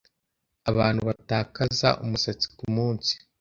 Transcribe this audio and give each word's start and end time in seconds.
Abantu 0.69 1.01
batakaza 1.09 1.89
umusatsi 2.03 2.45
kumunsi 2.57 3.11